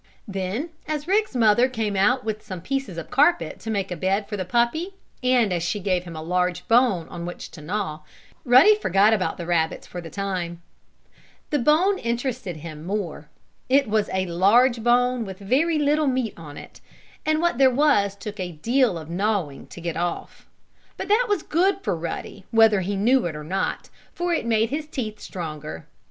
Then, 0.27 0.71
as 0.87 1.07
Rick's 1.07 1.35
mother 1.35 1.69
came 1.69 1.95
out 1.95 2.23
with 2.23 2.41
some 2.41 2.59
pieces 2.59 2.97
of 2.97 3.11
carpet 3.11 3.59
to 3.59 3.69
make 3.69 3.91
a 3.91 3.95
bed 3.95 4.27
for 4.27 4.35
the 4.35 4.43
puppy, 4.45 4.95
and 5.21 5.53
as 5.53 5.61
she 5.61 5.79
gave 5.79 6.05
him 6.05 6.15
a 6.15 6.23
large 6.23 6.67
bone 6.67 7.07
on 7.09 7.23
which 7.23 7.51
to 7.51 7.61
gnaw, 7.61 7.99
Ruddy 8.43 8.73
forgot 8.73 9.13
about 9.13 9.37
the 9.37 9.45
rabbits 9.45 9.85
for 9.85 10.01
the 10.01 10.09
time. 10.09 10.59
The 11.51 11.59
bone 11.59 11.99
interested 11.99 12.57
him 12.57 12.83
more. 12.83 13.29
It 13.69 13.87
was 13.87 14.09
a 14.11 14.25
large 14.25 14.81
bone, 14.81 15.23
with 15.23 15.37
very 15.37 15.77
little 15.77 16.07
meat 16.07 16.33
on 16.35 16.57
it, 16.57 16.81
and 17.23 17.39
what 17.39 17.59
there 17.59 17.69
was 17.69 18.15
took 18.15 18.39
a 18.39 18.53
deal 18.53 18.97
of 18.97 19.07
gnawing 19.07 19.67
to 19.67 19.79
get 19.79 19.97
off. 19.97 20.47
But 20.97 21.09
that 21.09 21.27
was 21.29 21.43
good 21.43 21.83
for 21.83 21.95
Ruddy, 21.95 22.43
whether 22.49 22.81
he 22.81 22.95
knew 22.95 23.27
it 23.27 23.35
or 23.35 23.43
not, 23.43 23.91
for 24.15 24.33
it 24.33 24.47
made 24.47 24.71
his 24.71 24.87
teeth 24.87 25.19
stronger. 25.19 25.85